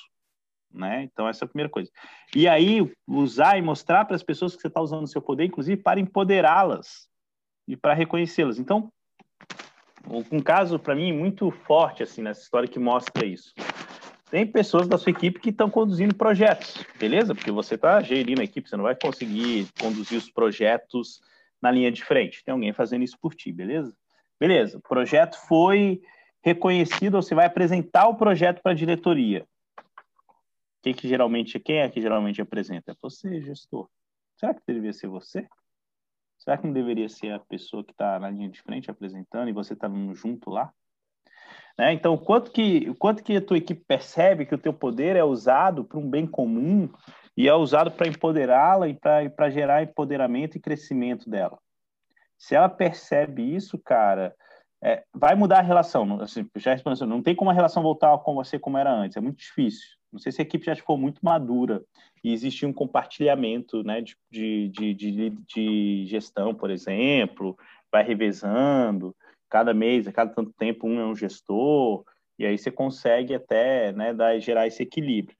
[0.73, 1.03] Né?
[1.03, 1.91] Então, essa é a primeira coisa.
[2.35, 5.79] E aí, usar e mostrar para as pessoas que você está usando seu poder, inclusive
[5.79, 7.07] para empoderá-las
[7.67, 8.57] e para reconhecê-las.
[8.57, 8.91] Então,
[10.31, 13.53] um caso para mim muito forte assim nessa história que mostra isso.
[14.29, 17.33] Tem pessoas da sua equipe que estão conduzindo projetos, beleza?
[17.33, 21.21] Porque você está gerindo a equipe, você não vai conseguir conduzir os projetos
[21.61, 22.43] na linha de frente.
[22.43, 23.95] Tem alguém fazendo isso por ti, beleza?
[24.37, 26.01] Beleza, o projeto foi
[26.41, 29.47] reconhecido, você vai apresentar o projeto para a diretoria.
[30.81, 32.91] Quem que geralmente, quem é que geralmente apresenta?
[32.91, 33.89] É você, gestor.
[34.35, 35.47] Será que deveria ser você?
[36.37, 39.53] Será que não deveria ser a pessoa que está na linha de frente apresentando e
[39.53, 40.71] você está junto lá?
[41.77, 41.93] Né?
[41.93, 45.23] Então, o quanto que, quanto que a tua equipe percebe que o teu poder é
[45.23, 46.89] usado para um bem comum
[47.35, 51.57] e é usado para empoderá-la e para gerar empoderamento e crescimento dela.
[52.37, 54.35] Se ela percebe isso, cara,
[54.83, 56.21] é, vai mudar a relação.
[56.21, 59.21] Assim, já respondendo, não tem como a relação voltar com você como era antes, é
[59.21, 59.97] muito difícil.
[60.11, 61.83] Não sei se a equipe já ficou muito madura
[62.23, 67.57] e existia um compartilhamento né, de, de, de, de, gestão, por exemplo,
[67.91, 69.15] vai revezando,
[69.49, 72.03] cada mês, a cada tanto tempo um é um gestor,
[72.37, 75.37] e aí você consegue até né, dar, gerar esse equilíbrio.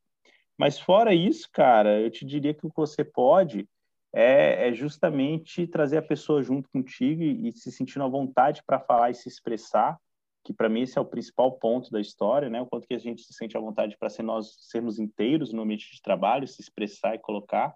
[0.57, 3.67] Mas fora isso, cara, eu te diria que o que você pode
[4.11, 8.79] é, é justamente trazer a pessoa junto contigo e, e se sentindo à vontade para
[8.79, 9.99] falar e se expressar,
[10.43, 12.61] que para mim esse é o principal ponto da história, né?
[12.61, 15.61] O quanto que a gente se sente à vontade para ser nós sermos inteiros no
[15.61, 17.75] ambiente de trabalho, se expressar e colocar.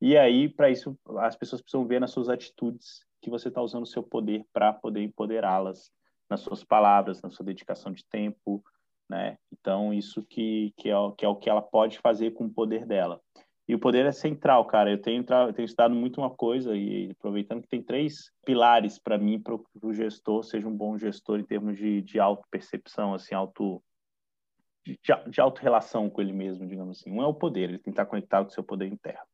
[0.00, 3.84] E aí, para isso, as pessoas precisam ver nas suas atitudes que você está usando
[3.84, 5.90] o seu poder para poder empoderá-las,
[6.28, 8.62] nas suas palavras, na sua dedicação de tempo,
[9.08, 9.36] né?
[9.52, 12.86] Então, isso que, que, é, que é o que ela pode fazer com o poder
[12.86, 13.20] dela.
[13.68, 14.90] E o poder é central, cara.
[14.90, 19.16] Eu tenho, eu tenho estudado muito uma coisa e aproveitando que tem três pilares para
[19.16, 23.82] mim, para o gestor seja um bom gestor em termos de, de auto-percepção, assim, auto,
[24.84, 27.10] de, de auto-relação com ele mesmo, digamos assim.
[27.10, 29.31] Um é o poder, ele tem que estar conectado com o seu poder interno.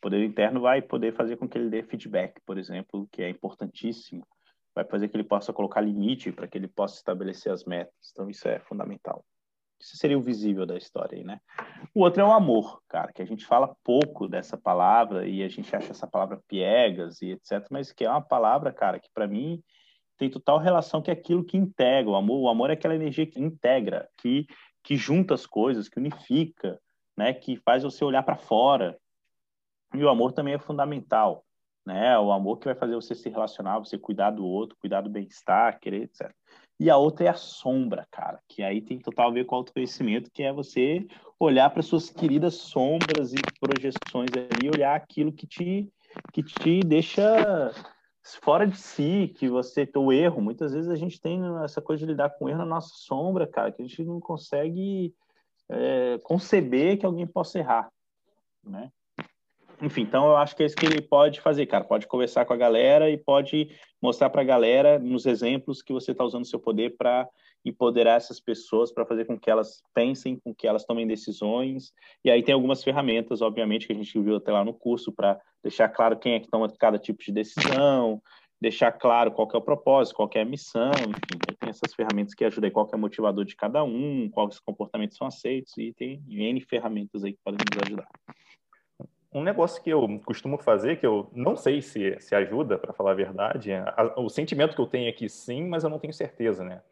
[0.00, 4.26] Poder interno vai poder fazer com que ele dê feedback, por exemplo, que é importantíssimo.
[4.74, 7.94] Vai fazer que ele possa colocar limite para que ele possa estabelecer as metas.
[8.12, 9.24] Então, isso é fundamental.
[9.80, 11.40] Isso seria o visível da história aí, né?
[11.94, 15.48] O outro é o amor, cara, que a gente fala pouco dessa palavra e a
[15.48, 19.26] gente acha essa palavra piegas e etc, mas que é uma palavra, cara, que para
[19.26, 19.62] mim
[20.18, 22.10] tem total relação que é aquilo que integra.
[22.10, 24.46] O amor, o amor é aquela energia que integra, que
[24.82, 26.80] que junta as coisas, que unifica,
[27.16, 28.98] né, que faz você olhar para fora.
[29.94, 31.44] E o amor também é fundamental,
[31.84, 32.18] né?
[32.18, 35.78] O amor que vai fazer você se relacionar, você cuidar do outro, cuidar do bem-estar,
[35.80, 36.32] querer, etc.
[36.78, 39.58] E a outra é a sombra, cara, que aí tem total a ver com o
[39.58, 41.06] autoconhecimento, que é você
[41.38, 45.92] olhar para suas queridas sombras e projeções ali, olhar aquilo que te,
[46.32, 47.70] que te deixa
[48.42, 50.40] fora de si, que você tem o erro.
[50.40, 53.72] Muitas vezes a gente tem essa coisa de lidar com erro na nossa sombra, cara,
[53.72, 55.14] que a gente não consegue
[55.68, 57.90] é, conceber que alguém possa errar,
[58.64, 58.90] né?
[59.82, 61.84] Enfim, então eu acho que é isso que ele pode fazer, cara.
[61.84, 66.12] Pode conversar com a galera e pode mostrar para a galera nos exemplos que você
[66.12, 67.28] está usando seu poder para
[67.64, 71.92] empoderar essas pessoas, para fazer com que elas pensem, com que elas tomem decisões.
[72.24, 75.38] E aí tem algumas ferramentas, obviamente, que a gente viu até lá no curso para
[75.62, 78.22] deixar claro quem é que toma cada tipo de decisão,
[78.60, 82.44] deixar claro qual é o propósito, qual é a missão, enfim, tem essas ferramentas que
[82.44, 86.60] ajudam qual é o motivador de cada um, quais comportamentos são aceitos e tem N
[86.62, 88.08] ferramentas aí que podem nos ajudar.
[89.32, 93.12] Um negócio que eu costumo fazer, que eu não sei se, se ajuda, para falar
[93.12, 96.12] a verdade, é a, o sentimento que eu tenho aqui sim, mas eu não tenho
[96.12, 96.82] certeza, né?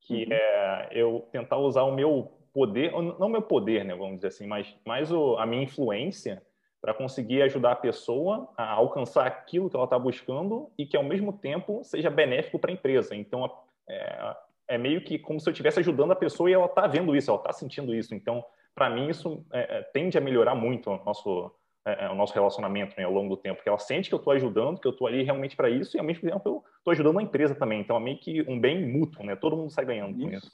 [0.00, 0.32] Que uhum.
[0.32, 4.74] é eu tentar usar o meu poder, não meu poder, né, vamos dizer assim, mas
[4.84, 6.42] mais o, a minha influência
[6.80, 11.02] para conseguir ajudar a pessoa a alcançar aquilo que ela está buscando e que, ao
[11.02, 13.14] mesmo tempo, seja benéfico para a empresa.
[13.14, 13.50] Então,
[13.86, 14.36] é,
[14.68, 17.30] é, meio que como se eu estivesse ajudando a pessoa e ela está vendo isso,
[17.30, 18.14] ela está sentindo isso.
[18.14, 18.42] Então,
[18.74, 21.52] para mim, isso é, é, tende a melhorar muito o nosso,
[21.84, 24.18] é, é, o nosso relacionamento né, ao longo do tempo, porque ela sente que eu
[24.18, 26.92] estou ajudando, que eu estou ali realmente para isso, e ao mesmo tempo eu estou
[26.92, 27.80] ajudando a empresa também.
[27.80, 29.34] Então, é meio que um bem mútuo, né?
[29.36, 30.28] Todo mundo sai ganhando isso.
[30.28, 30.50] com isso.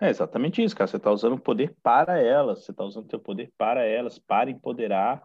[0.00, 0.86] É exatamente isso, cara.
[0.86, 4.18] Você está usando o poder para elas, você está usando o seu poder para elas,
[4.18, 5.22] para empoderar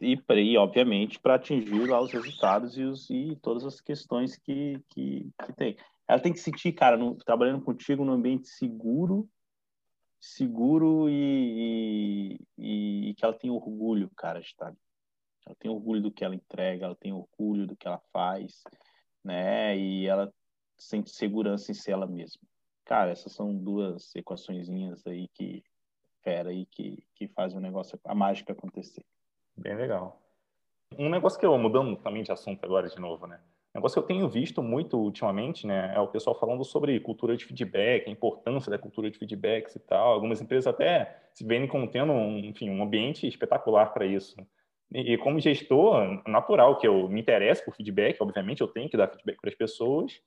[0.00, 4.80] e, e obviamente, para atingir lá os resultados e, os, e todas as questões que,
[4.90, 5.76] que, que tem.
[6.06, 9.28] Ela tem que sentir, cara, no, trabalhando contigo num ambiente seguro,
[10.24, 14.74] seguro e, e, e, que ela tem orgulho, cara, de estar.
[15.46, 18.62] Ela tem orgulho do que ela entrega, ela tem orgulho do que ela faz,
[19.22, 19.76] né?
[19.76, 20.32] E ela
[20.78, 22.42] sente segurança em si ela mesma.
[22.84, 25.62] Cara, essas são duas equaçõezinhas aí que
[26.22, 29.04] fera aí que, que fazem o negócio, a mágica acontecer.
[29.54, 30.20] Bem legal.
[30.98, 33.40] Um negócio que eu, mudando também de assunto agora de novo, né?
[33.74, 37.44] Negócio que eu tenho visto muito ultimamente, né, é o pessoal falando sobre cultura de
[37.44, 40.12] feedback, a importância da cultura de feedbacks e tal.
[40.12, 44.36] Algumas empresas até se veem como tendo, um, enfim, um ambiente espetacular para isso.
[44.92, 48.96] E, e, como gestor, natural que eu me interesse por feedback, obviamente eu tenho que
[48.96, 50.20] dar feedback para as pessoas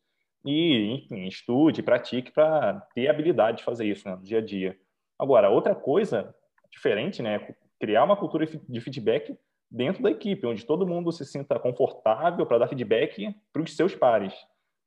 [0.46, 4.78] e, enfim, estude, pratique para ter habilidade de fazer isso né, no dia a dia.
[5.18, 6.36] Agora, outra coisa
[6.70, 9.38] diferente, né, criar uma cultura de feedback
[9.70, 13.94] dentro da equipe, onde todo mundo se sinta confortável para dar feedback para os seus
[13.96, 14.34] pares.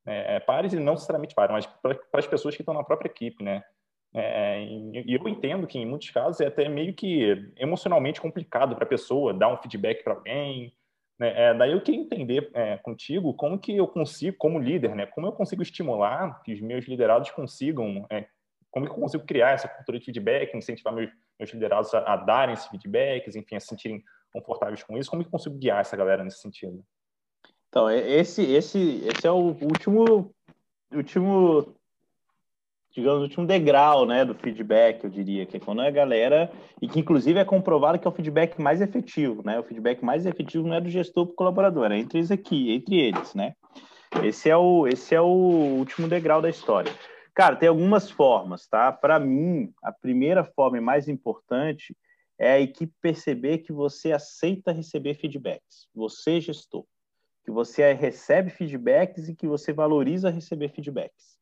[0.06, 3.08] É, é, pares e não necessariamente pares, mas para, as pessoas que estão na própria
[3.08, 3.62] equipe, né?
[4.12, 8.84] É, e eu entendo que em muitos casos é até meio que emocionalmente complicado para
[8.84, 10.74] a pessoa dar um feedback para alguém.
[11.16, 11.32] Né?
[11.36, 15.06] É, daí eu queria entender é, contigo como que eu consigo, como líder, né?
[15.06, 18.26] Como eu consigo estimular que os meus liderados consigam, é,
[18.70, 22.52] como eu consigo criar essa cultura de feedback, incentivar meus meus liderados a, a darem
[22.52, 25.10] esses feedbacks, enfim, a se sentirem confortáveis com isso?
[25.10, 26.84] Como que consigo guiar essa galera nesse sentido?
[27.68, 30.34] Então, esse, esse, esse é o último,
[30.92, 31.74] último,
[32.92, 36.50] digamos, último degrau, né, do feedback, eu diria, que é quando a galera,
[36.82, 40.26] e que inclusive é comprovado que é o feedback mais efetivo, né, o feedback mais
[40.26, 43.54] efetivo não é do gestor para o colaborador, é entre eles aqui, entre eles, né.
[44.24, 45.26] Esse é o, esse é o
[45.78, 46.92] último degrau da história.
[47.32, 48.90] Cara, tem algumas formas, tá?
[48.90, 51.96] Para mim, a primeira forma mais importante
[52.40, 55.86] é a equipe perceber que você aceita receber feedbacks.
[55.94, 56.86] Você, gestor,
[57.44, 61.38] que você recebe feedbacks e que você valoriza receber feedbacks.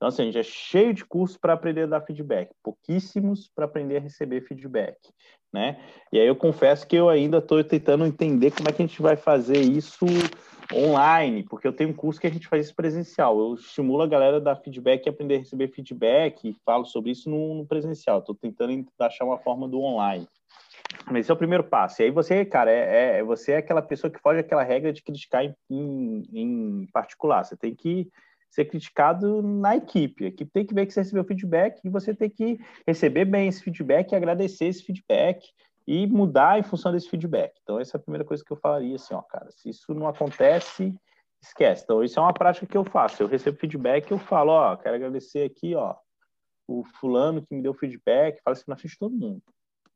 [0.00, 3.66] Então, assim, a gente é cheio de cursos para aprender a dar feedback, pouquíssimos para
[3.66, 4.96] aprender a receber feedback,
[5.52, 5.78] né?
[6.10, 9.02] E aí eu confesso que eu ainda estou tentando entender como é que a gente
[9.02, 10.06] vai fazer isso
[10.72, 13.38] online, porque eu tenho um curso que a gente faz isso presencial.
[13.38, 17.10] Eu estimulo a galera a dar feedback e aprender a receber feedback e falo sobre
[17.10, 18.20] isso no, no presencial.
[18.20, 20.26] Estou tentando achar uma forma do online.
[21.10, 22.00] Mas esse é o primeiro passo.
[22.00, 25.02] E aí você, cara, é, é você é aquela pessoa que foge aquela regra de
[25.02, 27.44] criticar em, em, em, particular.
[27.44, 28.08] Você tem que
[28.50, 30.24] ser criticado na equipe.
[30.24, 33.48] A equipe tem que ver que você recebeu feedback e você tem que receber bem
[33.48, 35.48] esse feedback agradecer esse feedback
[35.86, 37.58] e mudar em função desse feedback.
[37.62, 40.06] Então, essa é a primeira coisa que eu falaria, assim, ó, cara, se isso não
[40.08, 40.94] acontece,
[41.42, 41.84] esquece.
[41.84, 43.22] Então, isso é uma prática que eu faço.
[43.22, 45.96] Eu recebo feedback, eu falo, ó, quero agradecer aqui, ó,
[46.68, 49.42] o fulano que me deu feedback, fala assim na frente de todo mundo.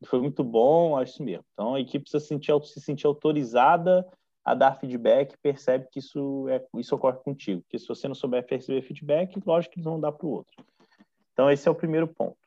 [0.05, 1.45] Foi muito bom, acho isso mesmo.
[1.53, 4.05] Então, a equipe precisa sentir, se sentir autorizada
[4.45, 7.63] a dar feedback, percebe que isso, é, isso ocorre contigo.
[7.63, 10.63] Porque se você não souber receber feedback, lógico que eles vão dar para o outro.
[11.33, 12.37] Então, esse é o primeiro ponto.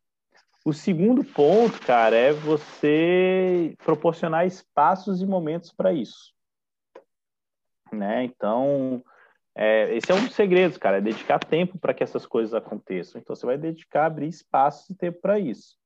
[0.65, 6.33] O segundo ponto, cara, é você proporcionar espaços e momentos para isso.
[7.93, 8.23] Né?
[8.25, 9.03] Então,
[9.57, 13.21] é, esse é um dos segredos, cara, é dedicar tempo para que essas coisas aconteçam.
[13.21, 15.77] Então, você vai dedicar, abrir espaços e tempo para isso.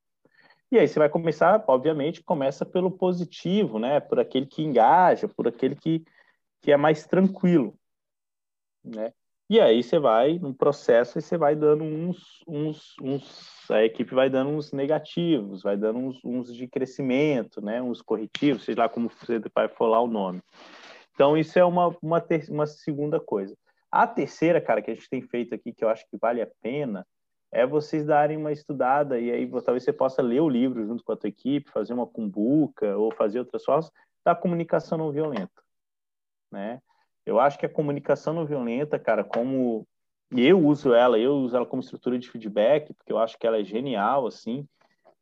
[0.73, 3.99] E aí você vai começar, obviamente, começa pelo positivo, né?
[3.99, 6.03] Por aquele que engaja, por aquele que,
[6.63, 7.77] que é mais tranquilo,
[8.83, 9.13] né?
[9.47, 14.15] E aí você vai no processo e você vai dando uns, uns, uns, a equipe
[14.15, 17.79] vai dando uns negativos, vai dando uns, uns de crescimento, né?
[17.79, 20.41] Uns corretivos, sei lá como você vai falar o nome.
[21.13, 23.55] Então isso é uma, uma, ter, uma segunda coisa.
[23.91, 26.47] A terceira, cara, que a gente tem feito aqui, que eu acho que vale a
[26.63, 27.05] pena,
[27.53, 31.11] é vocês darem uma estudada e aí talvez você possa ler o livro junto com
[31.11, 33.91] a tua equipe, fazer uma cumbuca ou fazer outras formas
[34.25, 35.61] da comunicação não violenta,
[36.51, 36.81] né?
[37.23, 39.87] Eu acho que a comunicação não violenta, cara, como
[40.35, 43.59] eu uso ela, eu uso ela como estrutura de feedback, porque eu acho que ela
[43.59, 44.67] é genial, assim.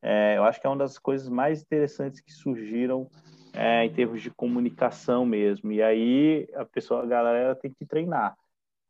[0.01, 3.07] É, eu acho que é uma das coisas mais interessantes que surgiram
[3.53, 5.71] é, em termos de comunicação mesmo.
[5.71, 8.35] E aí a pessoa, a galera tem que treinar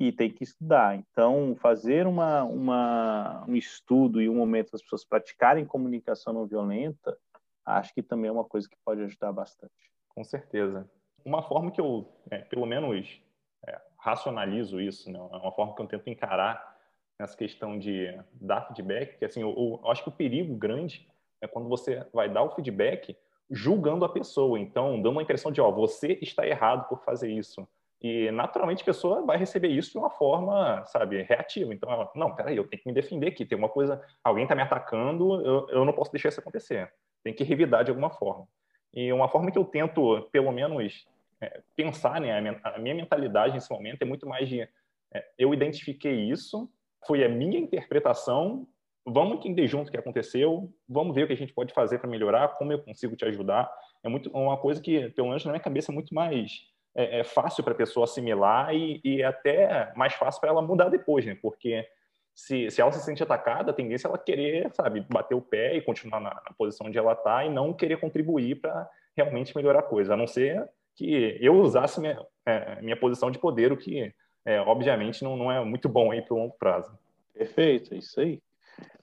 [0.08, 0.96] e tem que estudar.
[0.96, 7.18] Então, fazer uma, uma, um estudo e um momento das pessoas praticarem comunicação não violenta,
[7.66, 9.92] acho que também é uma coisa que pode ajudar bastante.
[10.10, 10.90] Com certeza
[11.26, 13.22] uma forma que eu, é, pelo menos,
[13.68, 15.20] é, racionalizo isso, né?
[15.20, 16.78] é uma forma que eu tento encarar
[17.20, 21.08] nessa questão de dar feedback, que assim, eu, eu acho que o perigo grande
[21.40, 23.16] é quando você vai dar o feedback
[23.50, 27.68] julgando a pessoa, então dando uma impressão de, ó, você está errado por fazer isso.
[28.02, 31.72] E naturalmente a pessoa vai receber isso de uma forma, sabe, reativa.
[31.72, 34.56] Então, ela, não, peraí, eu tenho que me defender aqui, tem uma coisa, alguém está
[34.56, 36.92] me atacando, eu, eu não posso deixar isso acontecer.
[37.24, 38.48] Tem que revidar de alguma forma.
[38.92, 41.08] E uma forma que eu tento, pelo menos,
[41.40, 44.68] é, pensar, né, a, minha mentalidade nesse momento é muito mais de
[45.14, 46.68] é, eu identifiquei isso,
[47.06, 48.68] foi a minha interpretação,
[49.06, 52.10] vamos entender junto o que aconteceu, vamos ver o que a gente pode fazer para
[52.10, 53.72] melhorar, como eu consigo te ajudar.
[54.04, 57.24] É muito uma coisa que, pelo menos na minha cabeça, é muito mais é, é
[57.24, 61.38] fácil para a pessoa assimilar e, e até mais fácil para ela mudar depois, né?
[61.42, 61.88] Porque
[62.34, 65.76] se, se ela se sente atacada, a tendência é ela querer, sabe, bater o pé
[65.76, 69.80] e continuar na, na posição onde ela está e não querer contribuir para realmente melhorar
[69.80, 73.78] a coisa, a não ser que eu usasse minha, é, minha posição de poder, o
[73.78, 74.14] que,
[74.46, 76.98] é, obviamente, não, não é muito bom aí para o longo prazo.
[77.34, 78.42] Perfeito, é isso aí.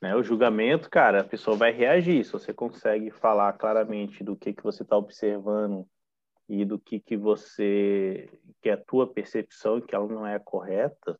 [0.01, 2.25] Né, o julgamento, cara, a pessoa vai reagir.
[2.25, 5.87] Se você consegue falar claramente do que, que você está observando
[6.49, 8.29] e do que, que você
[8.61, 11.19] que é a tua percepção que ela não é correta,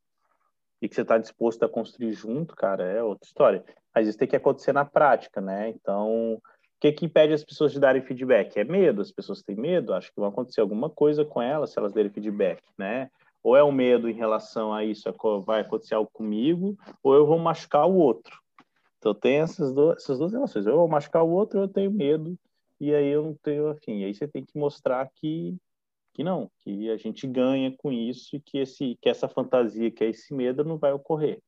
[0.81, 3.65] e que você está disposto a construir junto, cara, é outra história.
[3.95, 5.71] Mas isso tem que acontecer na prática, né?
[5.71, 6.43] Então, o
[6.81, 8.57] que, que impede as pessoas de darem feedback?
[8.57, 11.79] É medo, as pessoas têm medo, acho que vai acontecer alguma coisa com elas se
[11.79, 13.11] elas derem feedback, né?
[13.43, 15.13] Ou é o um medo em relação a isso,
[15.45, 18.39] vai acontecer algo comigo, ou eu vou machucar o outro.
[18.99, 22.37] Então tem essas, do, essas duas relações, eu vou machucar o outro, eu tenho medo,
[22.81, 24.05] e aí eu não tenho afim.
[24.05, 25.57] Aí você tem que mostrar que
[26.15, 30.03] que não, que a gente ganha com isso e que, esse, que essa fantasia, que
[30.03, 31.41] é esse medo, não vai ocorrer.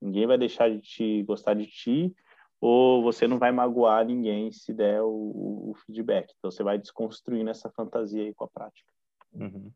[0.00, 2.14] Ninguém vai deixar de te gostar de ti
[2.60, 6.32] ou você não vai magoar ninguém se der o, o feedback.
[6.38, 8.88] Então você vai desconstruindo essa fantasia aí com a prática.
[9.32, 9.72] Uhum.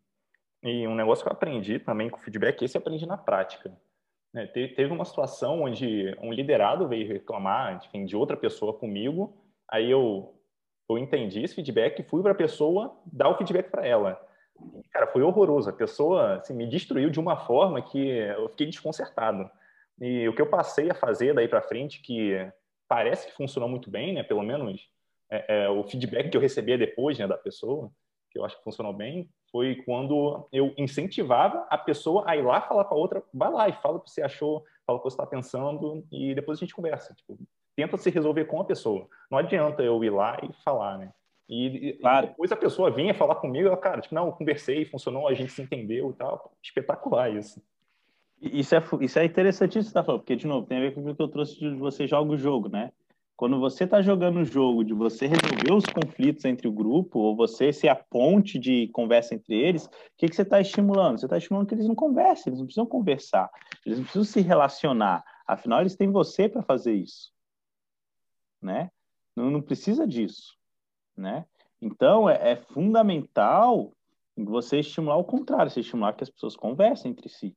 [0.63, 3.77] E um negócio que eu aprendi também com o feedback, esse eu aprendi na prática.
[4.33, 4.47] Né?
[4.47, 9.37] Teve uma situação onde um liderado veio reclamar enfim, de outra pessoa comigo,
[9.69, 10.36] aí eu,
[10.89, 14.21] eu entendi esse feedback e fui para a pessoa dar o feedback para ela.
[14.93, 15.69] Cara, foi horroroso.
[15.69, 19.51] A pessoa assim, me destruiu de uma forma que eu fiquei desconcertado.
[20.01, 22.35] E o que eu passei a fazer daí para frente, que
[22.89, 24.23] parece que funcionou muito bem, né?
[24.23, 24.89] Pelo menos
[25.31, 27.91] é, é, o feedback que eu recebia depois né, da pessoa,
[28.31, 32.61] que eu acho que funcionou bem, foi quando eu incentivava a pessoa a ir lá
[32.61, 35.11] falar com a outra, vai lá e fala o que você achou, fala o que
[35.11, 37.15] você está pensando e depois a gente conversa.
[37.15, 37.39] Tipo,
[37.77, 39.07] tenta se resolver com a pessoa.
[39.31, 41.13] Não adianta eu ir lá e falar, né?
[41.49, 42.27] E, claro.
[42.27, 45.35] e depois a pessoa vinha falar comigo, eu, cara, tipo, não, eu conversei, funcionou, a
[45.35, 46.53] gente se entendeu e tal.
[46.63, 47.63] Espetacular isso.
[48.41, 51.15] Isso é, isso é interessantíssimo, tá falando, porque, de novo, tem a ver com o
[51.15, 52.91] que eu trouxe de você joga o jogo, né?
[53.37, 57.37] Quando você está jogando o jogo de você resolver os conflitos entre o grupo, ou
[57.37, 61.19] você ser a ponte de conversa entre eles, o que, que você está estimulando?
[61.19, 63.51] Você está estimulando que eles não conversem, eles não precisam conversar,
[63.85, 65.23] eles não precisam se relacionar.
[65.47, 67.31] Afinal, eles têm você para fazer isso.
[68.67, 68.91] Né?
[69.37, 70.57] Não, não precisa disso
[71.17, 71.47] né?
[71.81, 73.93] Então, é, é fundamental
[74.37, 77.57] você estimular o contrário, você estimular que as pessoas conversem entre si,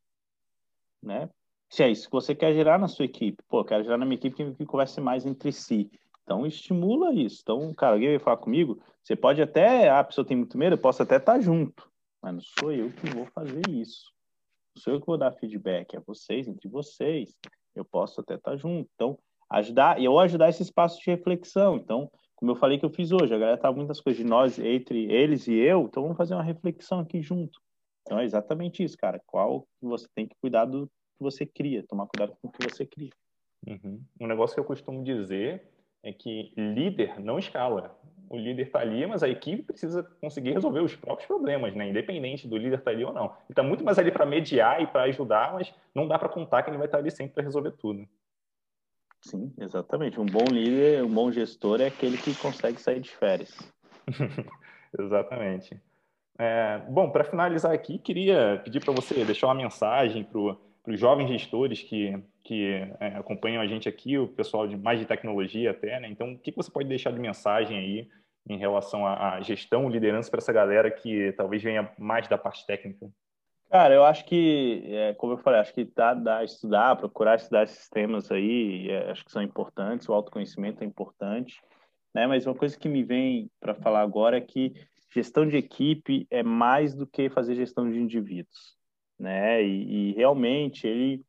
[1.04, 1.30] né?
[1.70, 4.16] Se é isso que você quer gerar na sua equipe, pô, quero gerar na minha
[4.16, 5.92] equipe que, que converse mais entre si.
[6.24, 7.42] Então, estimula isso.
[7.44, 10.74] Então, cara, alguém vai falar comigo, você pode até, ah, a pessoa tem muito medo,
[10.74, 11.92] eu posso até estar tá junto,
[12.22, 14.12] mas não sou eu que vou fazer isso.
[14.76, 17.38] Não sou eu que vou dar feedback, é vocês, entre vocês.
[17.76, 18.90] Eu posso até estar tá junto.
[18.96, 19.18] Então,
[19.50, 21.78] ajudar, e eu ajudar esse espaço de reflexão.
[21.78, 24.60] Então, como eu falei que eu fiz hoje, a galera tá muitas coisas de nós,
[24.60, 27.60] entre eles e eu, então vamos fazer uma reflexão aqui junto.
[28.02, 29.22] Então é exatamente isso, cara.
[29.26, 30.90] Qual você tem que cuidar do
[31.20, 33.12] que você cria, tomar cuidado com o que você cria.
[33.68, 34.02] Uhum.
[34.20, 35.62] Um negócio que eu costumo dizer
[36.02, 38.00] é que líder não escala.
[38.30, 41.90] o líder está ali, mas a equipe precisa conseguir resolver os próprios problemas, né?
[41.90, 43.26] Independente do líder estar tá ali ou não.
[43.26, 46.64] Ele está muito mais ali para mediar e para ajudar, mas não dá para contar
[46.64, 48.08] que ele vai estar tá ali sempre para resolver tudo.
[49.22, 50.20] Sim, exatamente.
[50.20, 53.52] Um bom líder, um bom gestor é aquele que consegue sair de férias.
[54.98, 55.80] exatamente.
[56.38, 61.28] É, bom, para finalizar aqui, queria pedir para você deixar uma mensagem para os jovens
[61.28, 66.00] gestores que, que é, acompanham a gente aqui, o pessoal de mais de tecnologia até,
[66.00, 66.08] né?
[66.10, 68.10] Então, o que, que você pode deixar de mensagem aí
[68.48, 73.12] em relação à, gestão, liderança para essa galera que talvez venha mais da parte técnica?
[73.70, 77.64] Cara, eu acho que, é, como eu falei, acho que dá, dá estudar, procurar estudar
[77.64, 81.62] esses temas aí, é, acho que são importantes, o autoconhecimento é importante,
[82.14, 82.26] né?
[82.26, 84.74] Mas uma coisa que me vem para falar agora é que
[85.14, 88.76] gestão de equipe é mais do que fazer gestão de indivíduos,
[89.20, 89.62] né?
[89.62, 91.24] E, e realmente ele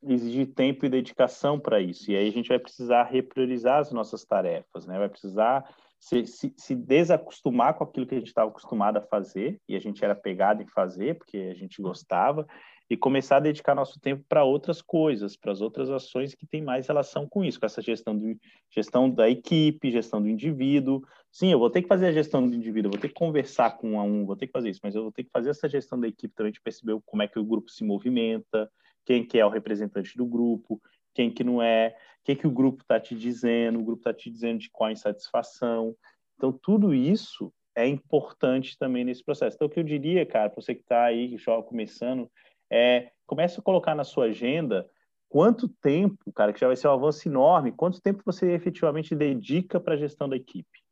[0.00, 2.08] exige tempo e dedicação para isso.
[2.08, 4.96] E aí a gente vai precisar repriorizar as nossas tarefas, né?
[4.96, 5.64] Vai precisar
[6.04, 9.80] se, se, se desacostumar com aquilo que a gente estava acostumado a fazer, e a
[9.80, 12.46] gente era pegado em fazer, porque a gente gostava,
[12.90, 16.62] e começar a dedicar nosso tempo para outras coisas, para as outras ações que têm
[16.62, 18.38] mais relação com isso, com essa gestão, do,
[18.70, 21.00] gestão da equipe, gestão do indivíduo.
[21.32, 23.92] Sim, eu vou ter que fazer a gestão do indivíduo, vou ter que conversar com
[23.92, 25.66] um a um, vou ter que fazer isso, mas eu vou ter que fazer essa
[25.70, 28.70] gestão da equipe também, de perceber como é que o grupo se movimenta,
[29.06, 30.78] quem que é o representante do grupo,
[31.14, 34.12] quem que não é, o que, que o grupo está te dizendo, o grupo está
[34.12, 35.94] te dizendo de qual insatisfação.
[36.36, 39.56] Então, tudo isso é importante também nesse processo.
[39.56, 42.30] Então, o que eu diria, cara, para você que está aí já começando,
[42.70, 44.88] é comece a colocar na sua agenda
[45.28, 49.80] quanto tempo, cara, que já vai ser um avanço enorme, quanto tempo você efetivamente dedica
[49.80, 50.84] para a gestão da equipe.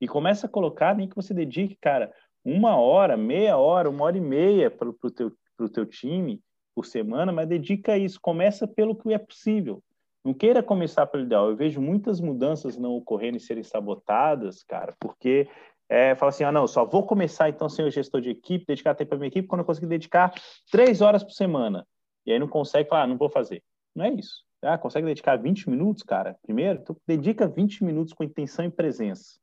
[0.00, 2.12] E começa a colocar, nem que você dedique, cara,
[2.44, 5.32] uma hora, meia hora, uma hora e meia para o teu,
[5.72, 6.42] teu time,
[6.74, 8.20] por semana, mas dedica isso.
[8.20, 9.82] Começa pelo que é possível.
[10.24, 11.48] Não queira começar pelo ideal.
[11.48, 15.48] Eu vejo muitas mudanças não ocorrendo e serem sabotadas, cara, porque
[15.88, 18.94] é, fala assim, ah, não, só vou começar então sem o gestor de equipe, dedicar
[18.94, 20.32] tempo para minha equipe quando eu conseguir dedicar
[20.70, 21.86] três horas por semana.
[22.26, 23.62] E aí não consegue falar, ah, não vou fazer.
[23.94, 24.44] Não é isso.
[24.62, 26.80] Ah, consegue dedicar 20 minutos, cara, primeiro?
[26.80, 29.40] Então, dedica 20 minutos com intenção e presença.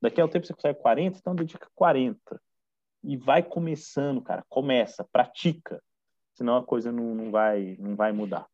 [0.00, 2.18] Daqui ao tempo você consegue 40, então dedica 40.
[3.02, 4.44] E vai começando, cara.
[4.48, 5.82] Começa, pratica
[6.38, 8.46] senão a coisa não, não, vai, não vai mudar.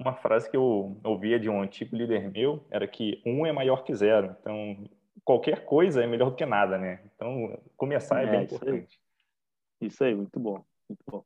[0.00, 3.82] Uma frase que eu ouvia de um antigo líder meu era que um é maior
[3.82, 4.36] que zero.
[4.40, 4.88] Então,
[5.24, 7.00] qualquer coisa é melhor do que nada, né?
[7.14, 9.00] Então, começar é, é bem isso importante.
[9.80, 9.88] Aí.
[9.88, 11.24] Isso aí, muito bom, muito bom.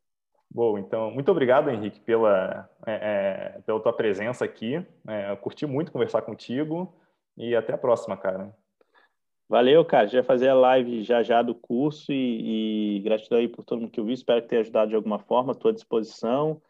[0.51, 4.83] Bom, então, muito obrigado, Henrique, pela, é, é, pela tua presença aqui.
[5.07, 6.95] É, curti muito conversar contigo
[7.37, 8.57] e até a próxima, cara.
[9.49, 10.07] Valeu, cara.
[10.07, 13.91] Já fazer a live já já do curso e, e, gratidão aí por todo mundo
[13.91, 14.15] que ouviu.
[14.15, 15.53] Espero que tenha ajudado de alguma forma.
[15.53, 16.61] Estou à disposição.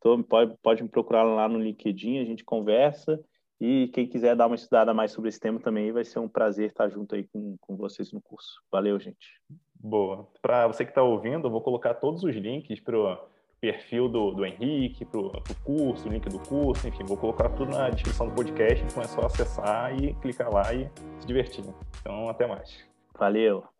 [0.00, 3.20] Tô, pode, pode me procurar lá no LinkedIn, a gente conversa.
[3.60, 6.68] E quem quiser dar uma estudada mais sobre esse tema também, vai ser um prazer
[6.68, 8.62] estar junto aí com, com vocês no curso.
[8.72, 9.38] Valeu, gente.
[9.74, 10.26] Boa.
[10.40, 13.22] Para você que está ouvindo, eu vou colocar todos os links para
[13.60, 17.70] perfil do, do Henrique, para o curso, o link do curso, enfim, vou colocar tudo
[17.70, 20.88] na descrição do podcast, então é só acessar e clicar lá e
[21.18, 21.64] se divertir.
[22.00, 22.84] Então, até mais.
[23.18, 23.70] Valeu!